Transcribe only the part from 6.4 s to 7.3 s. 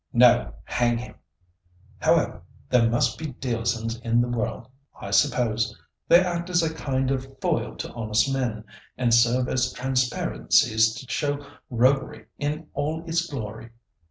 as a kind